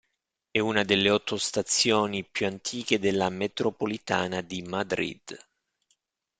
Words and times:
È 0.49 0.57
una 0.57 0.81
delle 0.83 1.11
otto 1.11 1.37
stazioni 1.37 2.25
più 2.25 2.47
antiche 2.47 2.97
della 2.97 3.29
metropolitana 3.29 4.41
di 4.41 4.63
Madrid. 4.63 5.39